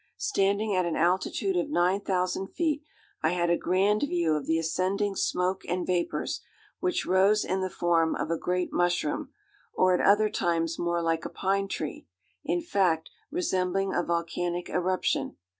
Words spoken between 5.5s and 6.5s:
and vapors,